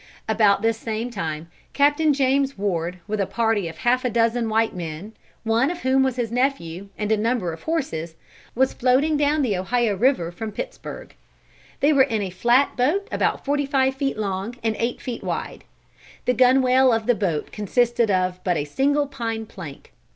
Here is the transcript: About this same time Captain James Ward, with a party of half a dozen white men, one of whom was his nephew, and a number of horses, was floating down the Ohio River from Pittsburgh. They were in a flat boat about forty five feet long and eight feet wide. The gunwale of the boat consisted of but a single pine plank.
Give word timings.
About 0.27 0.63
this 0.63 0.79
same 0.79 1.11
time 1.11 1.47
Captain 1.73 2.11
James 2.11 2.57
Ward, 2.57 2.97
with 3.07 3.21
a 3.21 3.27
party 3.27 3.67
of 3.67 3.77
half 3.77 4.03
a 4.03 4.09
dozen 4.09 4.49
white 4.49 4.75
men, 4.75 5.13
one 5.43 5.69
of 5.69 5.81
whom 5.81 6.01
was 6.01 6.15
his 6.15 6.31
nephew, 6.31 6.87
and 6.97 7.11
a 7.11 7.17
number 7.17 7.53
of 7.53 7.61
horses, 7.61 8.15
was 8.55 8.73
floating 8.73 9.15
down 9.15 9.43
the 9.43 9.55
Ohio 9.55 9.95
River 9.95 10.31
from 10.31 10.51
Pittsburgh. 10.51 11.13
They 11.81 11.93
were 11.93 12.01
in 12.01 12.23
a 12.23 12.31
flat 12.31 12.75
boat 12.75 13.07
about 13.11 13.45
forty 13.45 13.67
five 13.67 13.93
feet 13.93 14.17
long 14.17 14.55
and 14.63 14.75
eight 14.79 14.99
feet 14.99 15.23
wide. 15.23 15.65
The 16.25 16.33
gunwale 16.33 16.91
of 16.91 17.05
the 17.05 17.13
boat 17.13 17.51
consisted 17.51 18.09
of 18.09 18.43
but 18.43 18.57
a 18.57 18.65
single 18.65 19.05
pine 19.05 19.45
plank. 19.45 19.93